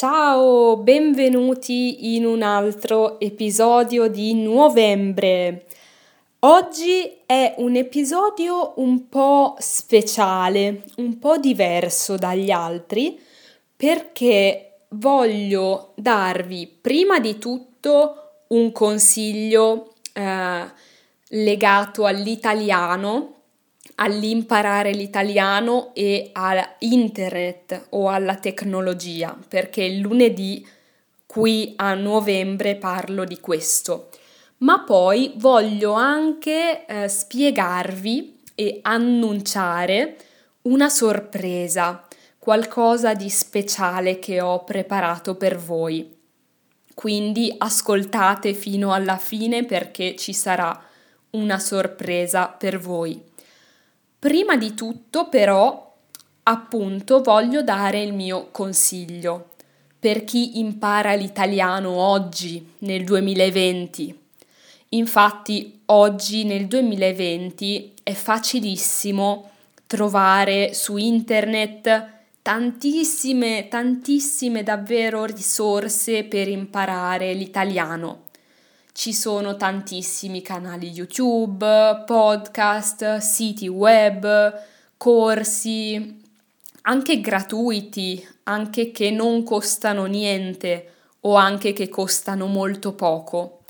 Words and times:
Ciao, 0.00 0.78
benvenuti 0.78 2.14
in 2.16 2.24
un 2.24 2.40
altro 2.40 3.20
episodio 3.20 4.08
di 4.08 4.32
novembre. 4.32 5.66
Oggi 6.38 7.18
è 7.26 7.56
un 7.58 7.76
episodio 7.76 8.72
un 8.76 9.10
po' 9.10 9.56
speciale, 9.58 10.84
un 10.96 11.18
po' 11.18 11.36
diverso 11.36 12.16
dagli 12.16 12.50
altri 12.50 13.20
perché 13.76 14.84
voglio 14.92 15.92
darvi 15.96 16.78
prima 16.80 17.20
di 17.20 17.36
tutto 17.36 18.44
un 18.46 18.72
consiglio 18.72 19.96
eh, 20.14 20.64
legato 21.28 22.06
all'italiano 22.06 23.39
all'imparare 24.02 24.92
l'italiano 24.92 25.92
e 25.94 26.30
a 26.32 26.76
internet 26.80 27.86
o 27.90 28.08
alla 28.08 28.36
tecnologia, 28.36 29.36
perché 29.46 29.82
il 29.82 29.98
lunedì 29.98 30.66
qui 31.26 31.74
a 31.76 31.94
novembre 31.94 32.76
parlo 32.76 33.24
di 33.24 33.38
questo. 33.40 34.08
Ma 34.58 34.80
poi 34.80 35.32
voglio 35.36 35.92
anche 35.92 36.84
eh, 36.86 37.08
spiegarvi 37.08 38.38
e 38.54 38.80
annunciare 38.82 40.16
una 40.62 40.88
sorpresa, 40.88 42.06
qualcosa 42.38 43.14
di 43.14 43.28
speciale 43.28 44.18
che 44.18 44.40
ho 44.40 44.64
preparato 44.64 45.34
per 45.36 45.56
voi. 45.56 46.18
Quindi 46.94 47.54
ascoltate 47.56 48.52
fino 48.54 48.92
alla 48.92 49.16
fine 49.16 49.64
perché 49.64 50.16
ci 50.16 50.32
sarà 50.32 50.78
una 51.30 51.58
sorpresa 51.58 52.48
per 52.48 52.78
voi. 52.78 53.29
Prima 54.20 54.54
di 54.58 54.74
tutto 54.74 55.30
però, 55.30 55.96
appunto, 56.42 57.22
voglio 57.22 57.62
dare 57.62 58.02
il 58.02 58.12
mio 58.12 58.48
consiglio 58.50 59.52
per 59.98 60.24
chi 60.24 60.58
impara 60.58 61.14
l'italiano 61.14 61.88
oggi, 61.88 62.74
nel 62.80 63.02
2020. 63.04 64.18
Infatti, 64.90 65.80
oggi 65.86 66.44
nel 66.44 66.66
2020 66.66 67.94
è 68.02 68.12
facilissimo 68.12 69.52
trovare 69.86 70.74
su 70.74 70.98
internet 70.98 72.08
tantissime, 72.42 73.68
tantissime 73.68 74.62
davvero 74.62 75.24
risorse 75.24 76.24
per 76.24 76.46
imparare 76.46 77.32
l'italiano. 77.32 78.24
Ci 78.92 79.14
sono 79.14 79.56
tantissimi 79.56 80.42
canali 80.42 80.90
YouTube, 80.90 82.02
podcast, 82.04 83.18
siti 83.18 83.68
web, 83.68 84.62
corsi, 84.96 86.20
anche 86.82 87.20
gratuiti, 87.20 88.26
anche 88.44 88.90
che 88.90 89.10
non 89.10 89.44
costano 89.44 90.06
niente 90.06 90.92
o 91.20 91.36
anche 91.36 91.72
che 91.72 91.88
costano 91.88 92.46
molto 92.46 92.92
poco. 92.92 93.60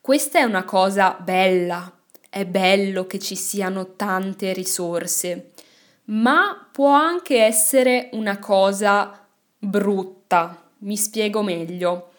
Questa 0.00 0.38
è 0.38 0.44
una 0.44 0.64
cosa 0.64 1.16
bella, 1.20 1.92
è 2.30 2.46
bello 2.46 3.06
che 3.06 3.18
ci 3.18 3.36
siano 3.36 3.94
tante 3.96 4.54
risorse, 4.54 5.52
ma 6.04 6.68
può 6.72 6.90
anche 6.90 7.42
essere 7.42 8.08
una 8.12 8.38
cosa 8.38 9.26
brutta. 9.58 10.62
Mi 10.78 10.96
spiego 10.96 11.42
meglio 11.42 12.12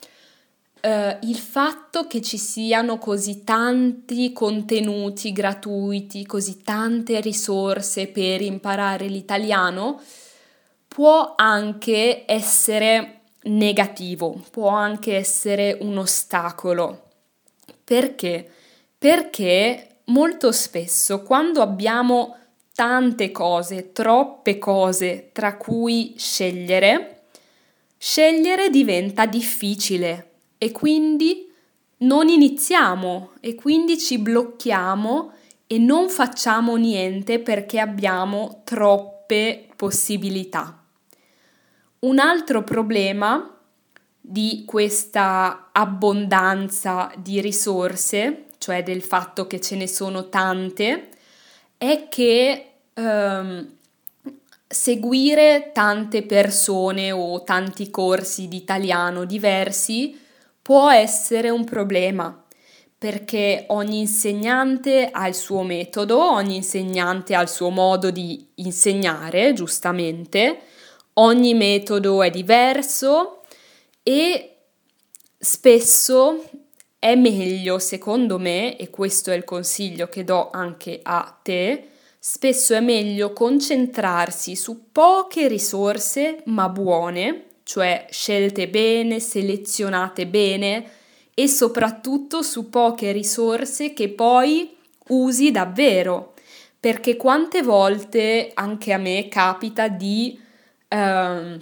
eh, 0.86 1.18
il 1.23 1.38
fatto 1.38 2.06
che 2.06 2.22
ci 2.22 2.38
siano 2.38 3.00
così 3.00 3.44
tanti 3.44 4.32
contenuti 4.32 5.32
gratuiti, 5.32 6.28
così 6.28 6.62
tante 6.62 7.20
risorse 7.22 8.06
per 8.06 8.44
imparare 8.44 9.08
l'italiano, 9.08 10.00
può 10.88 11.34
anche 11.36 12.26
essere 12.28 13.22
negativo, 13.46 14.40
può 14.52 14.68
anche 14.68 15.16
essere 15.16 15.76
un 15.82 15.98
ostacolo. 15.98 17.10
Perché? 17.84 18.48
Perché 18.96 20.02
molto 20.06 20.52
spesso 20.52 21.23
quando 21.23 21.64
abbiamo 21.64 22.38
tante 22.76 23.32
cose, 23.32 23.92
troppe 23.92 24.60
cose 24.60 25.30
tra 25.32 25.58
cui 25.58 26.14
scegliere, 26.16 27.22
scegliere 27.98 28.70
diventa 28.70 29.26
difficile 29.26 30.34
e 30.65 30.71
quindi 30.71 31.48
non 31.98 32.27
iniziamo 32.27 33.33
e 33.39 33.53
quindi 33.53 33.99
ci 33.99 34.17
blocchiamo 34.17 35.31
e 35.67 35.77
non 35.77 36.09
facciamo 36.09 36.76
niente 36.76 37.37
perché 37.37 37.80
abbiamo 37.80 38.61
troppe 38.64 39.67
possibilità. 39.75 40.83
Un 41.99 42.17
altro 42.17 42.64
problema 42.64 43.55
di 44.20 44.64
questa 44.65 45.70
abbondanza 45.71 47.11
di 47.15 47.39
risorse, 47.42 48.45
cioè 48.58 48.81
del 48.81 49.04
fatto 49.04 49.45
che 49.45 49.61
ce 49.61 49.75
ne 49.75 49.87
sono 49.87 50.30
tante, 50.30 51.09
è 51.77 52.08
che 52.09 52.71
ehm, 52.92 53.71
seguire 54.67 55.70
tante 55.75 56.23
persone 56.23 57.11
o 57.11 57.43
tanti 57.43 57.92
corsi 57.92 58.48
di 58.48 58.58
italiano 58.58 59.25
diversi 59.25 60.23
può 60.65 60.89
essere 60.89 61.52
un 61.52 61.64
problema 61.64 62.43
perché 62.98 63.65
ogni 63.67 63.99
insegnante 63.99 65.09
ha 65.11 65.27
il 65.27 65.36
suo 65.36 65.61
metodo, 65.61 66.31
ogni 66.31 66.55
insegnante 66.55 67.36
ha 67.36 67.42
il 67.43 67.49
suo 67.49 67.70
modo 67.70 68.09
di 68.09 68.48
insegnare, 68.55 69.54
giustamente, 69.54 70.61
ogni 71.14 71.54
metodo 71.54 72.23
è 72.23 72.31
diverso 72.31 73.43
e 74.02 74.55
spesso 75.37 76.43
è 76.98 77.14
meglio, 77.14 77.77
secondo 77.77 78.39
me, 78.39 78.75
e 78.75 78.89
questo 78.89 79.30
è 79.30 79.36
il 79.36 79.43
consiglio 79.43 80.09
che 80.09 80.23
do 80.23 80.49
anche 80.49 80.99
a 81.04 81.37
te, 81.43 81.89
spesso 82.17 82.73
è 82.73 82.80
meglio 82.80 83.33
concentrarsi 83.33 84.55
su 84.55 84.89
poche 84.92 85.48
risorse 85.48 86.42
ma 86.45 86.70
buone 86.70 87.49
cioè 87.65 88.05
scelte 88.11 88.70
bene, 88.70 89.20
selezionate 89.20 90.27
bene 90.27 90.89
e 91.33 91.48
soprattutto 91.48 92.43
su 92.43 92.70
poche 92.70 93.11
risorse 93.11 93.92
che 93.93 94.09
poi 94.09 94.77
usi 95.08 95.49
davvero. 95.49 96.36
Perché 96.80 97.17
quante 97.17 97.64
volte 97.64 98.52
anche 98.54 98.93
a 98.93 98.98
me 98.98 99.27
capita 99.27 99.87
di 99.87 100.39
eh, 100.87 101.59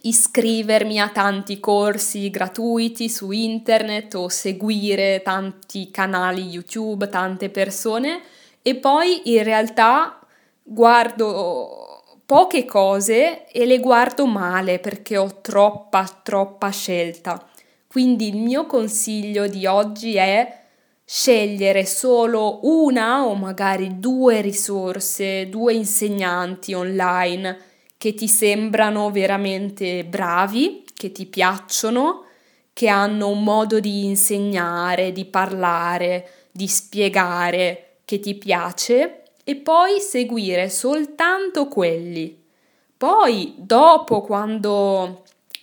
iscrivermi 0.00 0.98
a 0.98 1.10
tanti 1.10 1.60
corsi 1.60 2.28
gratuiti 2.28 3.08
su 3.08 3.30
internet 3.30 4.14
o 4.14 4.28
seguire 4.28 5.22
tanti 5.22 5.92
canali 5.92 6.42
YouTube, 6.42 7.08
tante 7.08 7.50
persone 7.50 8.20
e 8.62 8.74
poi 8.74 9.32
in 9.36 9.44
realtà 9.44 10.18
guardo 10.64 11.85
poche 12.26 12.64
cose 12.64 13.46
e 13.46 13.64
le 13.64 13.78
guardo 13.78 14.26
male 14.26 14.80
perché 14.80 15.16
ho 15.16 15.40
troppa, 15.40 16.04
troppa 16.22 16.70
scelta. 16.70 17.48
Quindi 17.86 18.28
il 18.28 18.36
mio 18.36 18.66
consiglio 18.66 19.46
di 19.46 19.64
oggi 19.64 20.16
è 20.16 20.64
scegliere 21.04 21.86
solo 21.86 22.58
una 22.62 23.24
o 23.24 23.34
magari 23.36 24.00
due 24.00 24.40
risorse, 24.40 25.48
due 25.48 25.72
insegnanti 25.72 26.74
online 26.74 27.58
che 27.96 28.12
ti 28.14 28.26
sembrano 28.26 29.10
veramente 29.12 30.04
bravi, 30.04 30.84
che 30.94 31.12
ti 31.12 31.26
piacciono, 31.26 32.24
che 32.72 32.88
hanno 32.88 33.28
un 33.28 33.44
modo 33.44 33.78
di 33.78 34.04
insegnare, 34.04 35.12
di 35.12 35.24
parlare, 35.24 36.28
di 36.50 36.66
spiegare 36.66 37.98
che 38.04 38.18
ti 38.18 38.34
piace 38.34 39.25
e 39.48 39.54
poi 39.54 40.00
seguire 40.00 40.68
soltanto 40.68 41.68
quelli. 41.68 42.36
Poi, 42.96 43.54
dopo, 43.56 44.22
quando 44.22 45.22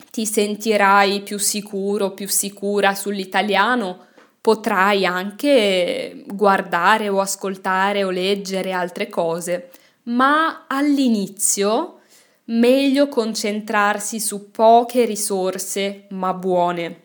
ti 0.10 0.26
sentirai 0.26 1.20
più 1.20 1.38
sicuro, 1.38 2.12
più 2.12 2.30
sicura 2.30 2.96
sull'italiano, 2.96 4.06
potrai 4.40 5.06
anche 5.06 6.24
guardare 6.28 7.10
o 7.10 7.20
ascoltare 7.20 8.06
o 8.06 8.10
leggere 8.10 8.72
altre 8.72 9.10
cose, 9.10 9.70
ma 10.04 10.64
all'inizio 10.70 12.00
meglio 12.46 13.10
concentrarsi 13.10 14.22
su 14.22 14.50
poche 14.50 15.04
risorse 15.04 16.06
ma 16.12 16.34
buone. 16.34 17.02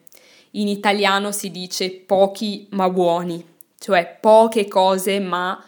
In 0.52 0.68
italiano 0.68 1.32
si 1.32 1.50
dice 1.50 1.90
pochi 1.90 2.68
ma 2.70 2.88
buoni, 2.88 3.44
cioè 3.80 4.16
poche 4.20 4.68
cose 4.68 5.18
ma 5.18 5.56
buone 5.56 5.67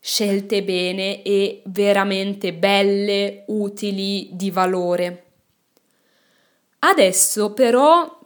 scelte 0.00 0.64
bene 0.64 1.22
e 1.22 1.60
veramente 1.66 2.54
belle, 2.54 3.44
utili, 3.48 4.30
di 4.32 4.50
valore. 4.50 5.24
Adesso 6.80 7.52
però 7.52 8.18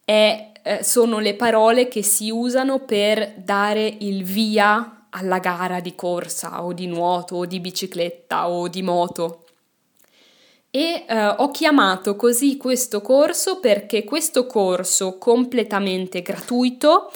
E, 0.05 0.51
eh, 0.62 0.82
sono 0.82 1.19
le 1.19 1.35
parole 1.35 1.88
che 1.88 2.03
si 2.03 2.31
usano 2.31 2.81
per 2.81 3.35
dare 3.37 3.97
il 4.00 4.23
via 4.25 5.06
alla 5.11 5.38
gara 5.38 5.81
di 5.81 5.94
corsa 5.94 6.62
o 6.64 6.73
di 6.73 6.87
nuoto 6.87 7.37
o 7.37 7.47
di 7.47 7.61
bicicletta 7.61 8.49
o 8.49 8.69
di 8.69 8.82
moto. 8.82 9.44
E 10.70 11.05
eh, 11.06 11.26
ho 11.26 11.50
chiamato 11.50 12.17
così 12.17 12.56
questo 12.56 13.03
corso 13.03 13.61
perché 13.61 14.05
questo 14.05 14.47
corso 14.47 15.19
completamente 15.19 16.23
gratuito 16.23 17.12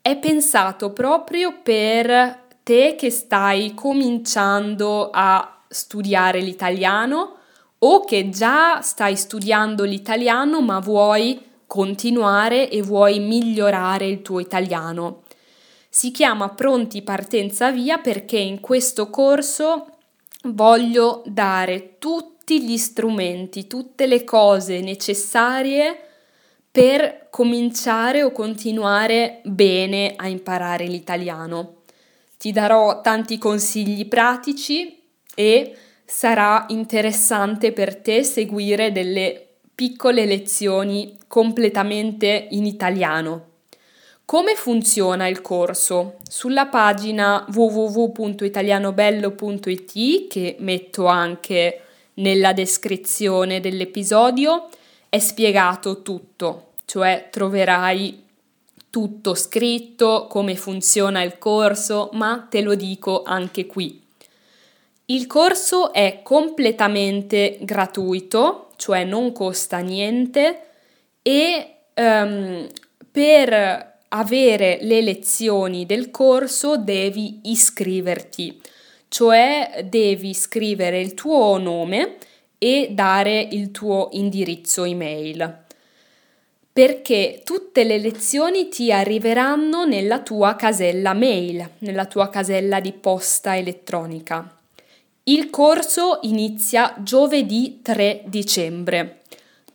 è 0.00 0.16
pensato 0.16 0.92
proprio 0.92 1.60
per 1.60 2.48
te 2.62 2.94
che 2.96 3.10
stai 3.10 3.74
cominciando 3.74 5.10
a 5.12 5.62
studiare 5.66 6.40
l'italiano 6.40 7.36
o 7.78 8.04
che 8.04 8.28
già 8.28 8.80
stai 8.80 9.16
studiando 9.16 9.84
l'italiano 9.84 10.60
ma 10.60 10.78
vuoi 10.78 11.48
continuare 11.70 12.68
e 12.68 12.82
vuoi 12.82 13.20
migliorare 13.20 14.04
il 14.04 14.22
tuo 14.22 14.40
italiano. 14.40 15.22
Si 15.88 16.10
chiama 16.10 16.48
Pronti 16.48 17.00
Partenza 17.02 17.70
Via 17.70 17.98
perché 17.98 18.38
in 18.38 18.58
questo 18.58 19.08
corso 19.08 19.86
voglio 20.46 21.22
dare 21.26 21.94
tutti 22.00 22.60
gli 22.60 22.76
strumenti, 22.76 23.68
tutte 23.68 24.08
le 24.08 24.24
cose 24.24 24.80
necessarie 24.80 25.96
per 26.72 27.28
cominciare 27.30 28.24
o 28.24 28.32
continuare 28.32 29.40
bene 29.44 30.14
a 30.16 30.26
imparare 30.26 30.86
l'italiano. 30.86 31.82
Ti 32.36 32.50
darò 32.50 33.00
tanti 33.00 33.38
consigli 33.38 34.08
pratici 34.08 35.00
e 35.36 35.76
sarà 36.04 36.64
interessante 36.70 37.70
per 37.70 37.94
te 37.94 38.24
seguire 38.24 38.90
delle 38.90 39.49
piccole 39.80 40.26
lezioni 40.26 41.16
completamente 41.26 42.48
in 42.50 42.66
italiano. 42.66 43.46
Come 44.26 44.54
funziona 44.54 45.26
il 45.26 45.40
corso? 45.40 46.16
Sulla 46.28 46.66
pagina 46.66 47.46
www.italianobello.it 47.50 50.26
che 50.28 50.56
metto 50.58 51.06
anche 51.06 51.80
nella 52.14 52.52
descrizione 52.52 53.60
dell'episodio 53.60 54.68
è 55.08 55.18
spiegato 55.18 56.02
tutto, 56.02 56.72
cioè 56.84 57.28
troverai 57.30 58.22
tutto 58.90 59.34
scritto, 59.34 60.26
come 60.28 60.56
funziona 60.56 61.22
il 61.22 61.38
corso, 61.38 62.10
ma 62.12 62.46
te 62.50 62.60
lo 62.60 62.74
dico 62.74 63.22
anche 63.22 63.64
qui. 63.64 64.08
Il 65.10 65.26
corso 65.26 65.92
è 65.92 66.20
completamente 66.22 67.58
gratuito, 67.62 68.70
cioè 68.76 69.02
non 69.02 69.32
costa 69.32 69.78
niente 69.78 70.60
e 71.20 71.74
um, 71.94 72.68
per 73.10 73.98
avere 74.06 74.78
le 74.82 75.00
lezioni 75.00 75.84
del 75.84 76.12
corso 76.12 76.76
devi 76.76 77.40
iscriverti, 77.42 78.60
cioè 79.08 79.84
devi 79.88 80.32
scrivere 80.32 81.00
il 81.00 81.14
tuo 81.14 81.58
nome 81.58 82.18
e 82.56 82.90
dare 82.92 83.48
il 83.50 83.72
tuo 83.72 84.10
indirizzo 84.12 84.84
email 84.84 85.64
perché 86.72 87.40
tutte 87.44 87.82
le 87.82 87.98
lezioni 87.98 88.68
ti 88.68 88.92
arriveranno 88.92 89.84
nella 89.84 90.20
tua 90.20 90.54
casella 90.54 91.14
mail, 91.14 91.68
nella 91.78 92.06
tua 92.06 92.28
casella 92.30 92.78
di 92.78 92.92
posta 92.92 93.56
elettronica. 93.56 94.59
Il 95.24 95.50
corso 95.50 96.20
inizia 96.22 96.94
giovedì 97.00 97.80
3 97.82 98.22
dicembre. 98.24 99.20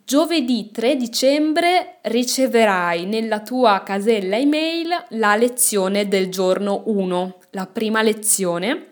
Giovedì 0.03 0.71
3 0.71 0.95
dicembre 0.95 1.97
riceverai 2.01 3.05
nella 3.05 3.41
tua 3.41 3.83
casella 3.83 4.37
email 4.37 5.05
la 5.09 5.35
lezione 5.35 6.07
del 6.07 6.29
giorno 6.29 6.81
1, 6.87 7.37
la 7.51 7.67
prima 7.67 8.01
lezione, 8.01 8.87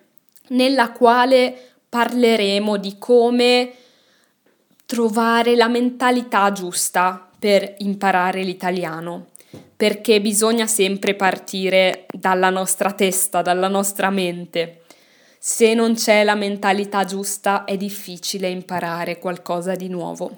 nella 0.50 0.92
quale 0.92 1.58
parleremo 1.90 2.78
di 2.78 2.98
come 3.00 3.74
trovare 4.86 5.56
la 5.56 5.68
mentalità 5.68 6.52
giusta 6.52 7.30
per 7.40 7.76
imparare 7.80 8.44
l'italiano, 8.44 9.30
perché 9.76 10.22
bisogna 10.22 10.68
sempre 10.68 11.16
partire 11.16 12.06
dalla 12.12 12.52
nostra 12.52 12.92
testa, 12.92 13.42
dalla 13.42 13.68
nostra 13.68 14.12
mente. 14.12 14.83
Se 15.46 15.74
non 15.74 15.96
c'è 15.96 16.24
la 16.24 16.36
mentalità 16.36 17.04
giusta 17.04 17.66
è 17.66 17.76
difficile 17.76 18.48
imparare 18.48 19.20
qualcosa 19.20 19.76
di 19.76 19.90
nuovo. 19.90 20.38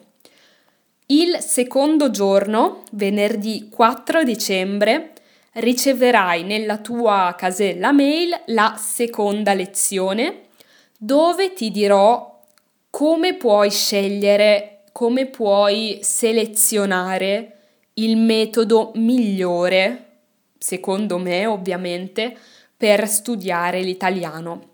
Il 1.05 1.37
secondo 1.41 2.09
giorno, 2.09 2.81
venerdì 2.93 3.69
4 3.69 4.23
dicembre, 4.23 5.13
riceverai 5.51 6.41
nella 6.41 6.79
tua 6.79 7.35
casella 7.37 7.91
mail 7.91 8.35
la 8.47 8.77
seconda 8.79 9.53
lezione 9.53 10.45
dove 10.97 11.53
ti 11.53 11.69
dirò 11.69 12.41
come 12.89 13.35
puoi 13.35 13.69
scegliere, 13.69 14.85
come 14.91 15.27
puoi 15.27 15.99
selezionare 16.01 17.57
il 17.93 18.17
metodo 18.17 18.89
migliore, 18.95 20.21
secondo 20.57 21.19
me 21.19 21.45
ovviamente, 21.45 22.35
per 22.75 23.07
studiare 23.07 23.81
l'italiano. 23.81 24.73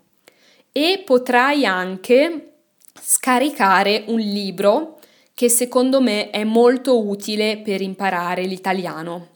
E 0.72 1.02
potrai 1.04 1.66
anche 1.66 2.54
scaricare 2.98 4.04
un 4.06 4.18
libro 4.18 4.98
che 5.34 5.50
secondo 5.50 6.00
me 6.00 6.30
è 6.30 6.44
molto 6.44 7.06
utile 7.06 7.58
per 7.58 7.82
imparare 7.82 8.44
l'italiano. 8.44 9.28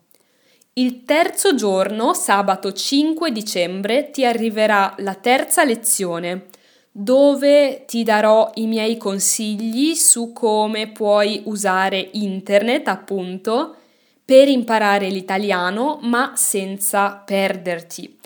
Il 0.73 1.05
terzo 1.05 1.55
giorno, 1.55 2.15
sabato 2.15 2.73
5 2.73 3.31
dicembre, 3.31 4.11
ti 4.11 4.25
arriverà 4.25 4.95
la 4.99 5.15
terza 5.15 5.63
lezione 5.63 6.47
dove 6.91 7.85
ti 7.87 8.03
darò 8.03 8.51
i 8.55 8.67
miei 8.67 8.97
consigli 8.97 9.95
su 9.95 10.33
come 10.33 10.89
puoi 10.89 11.43
usare 11.45 12.09
internet, 12.13 12.89
appunto, 12.89 13.77
per 14.25 14.49
imparare 14.49 15.09
l'italiano, 15.09 15.99
ma 16.01 16.33
senza 16.35 17.23
perderti. 17.25 18.19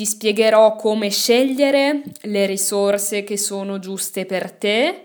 Ti 0.00 0.06
spiegherò 0.06 0.76
come 0.76 1.10
scegliere 1.10 2.00
le 2.22 2.46
risorse 2.46 3.22
che 3.22 3.36
sono 3.36 3.78
giuste 3.78 4.24
per 4.24 4.50
te 4.50 5.04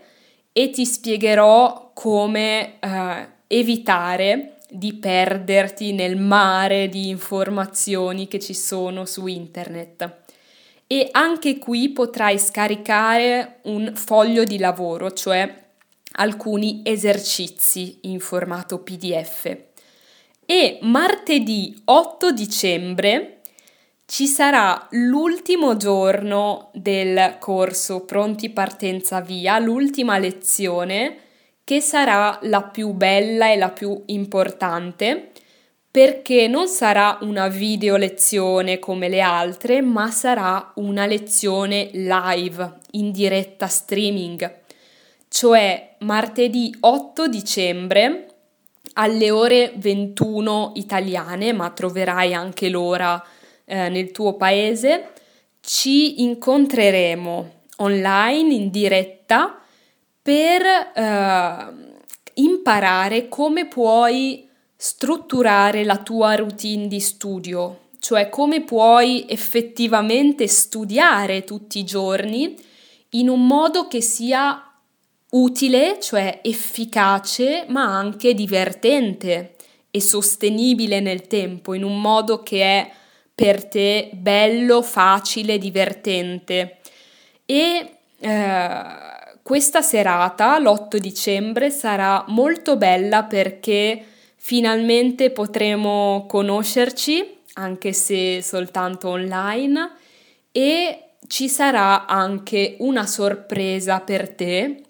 e 0.54 0.70
ti 0.70 0.86
spiegherò 0.86 1.92
come 1.94 2.80
eh, 2.80 3.28
evitare 3.48 4.56
di 4.70 4.94
perderti 4.94 5.92
nel 5.92 6.16
mare 6.16 6.88
di 6.88 7.10
informazioni 7.10 8.30
che 8.30 8.40
ci 8.40 8.54
sono 8.54 9.04
su 9.04 9.28
internet 9.28 10.14
e 10.88 11.10
anche 11.12 11.60
qui 11.60 11.90
potrai 11.90 12.40
scaricare 12.40 13.58
un 13.64 13.92
foglio 13.96 14.46
di 14.46 14.58
lavoro, 14.58 15.12
cioè 15.12 15.66
alcuni 16.14 16.84
esercizi 16.86 17.98
in 18.04 18.22
formato 18.22 18.80
PDF. 18.80 19.58
E 20.46 20.80
martedì 20.84 21.82
8 21.84 22.32
dicembre 22.32 23.35
ci 24.06 24.28
sarà 24.28 24.88
l'ultimo 24.92 25.78
giorno 25.78 26.70
del 26.74 27.38
corso 27.40 28.06
Pronti 28.06 28.50
Partenza 28.50 29.20
Via, 29.20 29.58
l'ultima 29.58 30.20
lezione 30.20 31.18
che 31.64 31.82
sarà 31.82 32.38
la 32.44 32.62
più 32.62 32.92
bella 32.92 33.52
e 33.52 33.58
la 33.58 33.70
più 33.70 34.04
importante 34.06 35.32
perché 35.90 36.48
non 36.48 36.68
sarà 36.68 37.18
una 37.22 37.48
video 37.48 37.96
lezione 37.96 38.80
come 38.80 39.08
le 39.08 39.22
altre, 39.22 39.82
ma 39.82 40.12
sarà 40.12 40.74
una 40.76 41.06
lezione 41.06 41.90
live, 41.94 42.74
in 42.92 43.12
diretta 43.12 43.68
streaming, 43.68 44.60
cioè 45.30 45.96
martedì 46.00 46.76
8 46.82 47.28
dicembre 47.30 48.28
alle 48.96 49.32
ore 49.32 49.72
21 49.78 50.74
italiane, 50.76 51.54
ma 51.54 51.70
troverai 51.70 52.34
anche 52.34 52.68
l'ora 52.68 53.24
eh, 53.66 53.90
nel 53.90 54.12
tuo 54.12 54.36
paese, 54.36 55.12
ci 55.60 56.22
incontreremo 56.22 57.52
online 57.78 58.54
in 58.54 58.70
diretta 58.70 59.60
per 60.22 60.62
eh, 60.64 61.94
imparare 62.36 63.28
come 63.28 63.68
puoi 63.68 64.48
strutturare 64.76 65.84
la 65.84 65.98
tua 65.98 66.36
routine 66.36 66.88
di 66.88 67.00
studio, 67.00 67.80
cioè 68.00 68.30
come 68.30 68.64
puoi 68.64 69.26
effettivamente 69.28 70.48
studiare 70.48 71.44
tutti 71.44 71.80
i 71.80 71.86
giorni 71.86 72.56
in 73.12 73.30
un 73.30 73.46
modo 73.46 73.88
che 73.88 74.02
sia 74.02 74.62
utile, 75.32 76.00
cioè 76.00 76.40
efficace, 76.44 77.66
ma 77.70 77.84
anche 77.84 78.34
divertente 78.34 79.56
e 79.90 80.02
sostenibile 80.02 81.00
nel 81.00 81.28
tempo, 81.28 81.74
in 81.74 81.84
un 81.84 82.00
modo 82.00 82.44
che 82.44 82.62
è 82.62 82.92
per 83.36 83.66
te 83.66 84.10
bello, 84.14 84.82
facile, 84.82 85.58
divertente. 85.58 86.78
E 87.46 87.98
eh, 88.18 88.84
questa 89.44 89.82
serata, 89.82 90.58
l'8 90.58 90.96
dicembre, 90.96 91.70
sarà 91.70 92.24
molto 92.30 92.78
bella 92.78 93.26
perché 93.26 94.04
finalmente 94.38 95.32
potremo 95.32 96.26
conoscerci, 96.28 97.40
anche 97.56 97.92
se 97.92 98.42
soltanto 98.42 99.10
online, 99.10 99.92
e 100.52 101.00
ci 101.28 101.50
sarà 101.50 102.06
anche 102.06 102.78
una 102.80 103.06
sorpresa 103.06 104.00
per 104.00 104.30
te, 104.30 104.82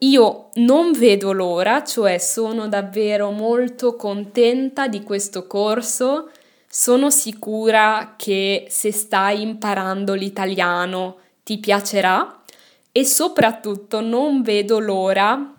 Io 0.02 0.48
non 0.54 0.92
vedo 0.92 1.32
l'ora, 1.32 1.84
cioè 1.84 2.16
sono 2.16 2.68
davvero 2.68 3.30
molto 3.32 3.96
contenta 3.96 4.88
di 4.88 5.02
questo 5.02 5.46
corso. 5.46 6.30
Sono 6.66 7.10
sicura 7.10 8.14
che 8.16 8.64
se 8.70 8.92
stai 8.92 9.42
imparando 9.42 10.14
l'italiano 10.14 11.16
ti 11.42 11.58
piacerà 11.58 12.42
e 12.90 13.04
soprattutto 13.04 14.00
non 14.00 14.40
vedo 14.40 14.78
l'ora 14.78 15.54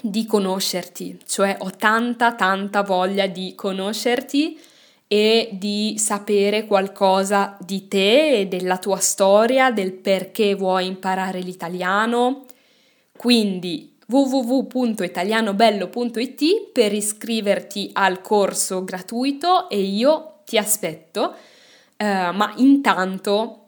di 0.00 0.26
conoscerti, 0.26 1.18
cioè 1.26 1.56
ho 1.58 1.70
tanta 1.70 2.34
tanta 2.34 2.82
voglia 2.82 3.26
di 3.26 3.54
conoscerti 3.54 4.60
e 5.08 5.48
di 5.52 5.94
sapere 5.96 6.66
qualcosa 6.66 7.56
di 7.58 7.88
te 7.88 8.40
e 8.40 8.46
della 8.46 8.76
tua 8.76 8.98
storia, 8.98 9.70
del 9.70 9.94
perché 9.94 10.54
vuoi 10.54 10.86
imparare 10.86 11.40
l'italiano 11.40 12.44
quindi 13.18 13.96
www.italianobello.it 14.06 16.70
per 16.72 16.94
iscriverti 16.94 17.90
al 17.92 18.22
corso 18.22 18.82
gratuito 18.84 19.68
e 19.68 19.80
io 19.80 20.36
ti 20.46 20.56
aspetto, 20.56 21.34
uh, 21.96 22.32
ma 22.32 22.54
intanto 22.56 23.64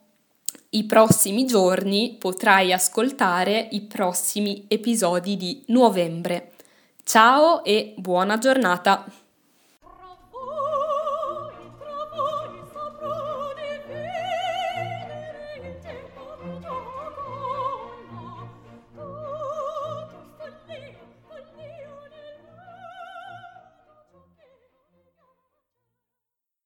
i 0.71 0.85
prossimi 0.85 1.45
giorni 1.47 2.17
potrai 2.17 2.73
ascoltare 2.73 3.69
i 3.73 3.83
prossimi 3.83 4.65
episodi 4.69 5.37
di 5.37 5.65
novembre. 5.67 6.53
Ciao 7.03 7.65
e 7.65 7.95
buona 7.97 8.39
giornata! 8.39 9.05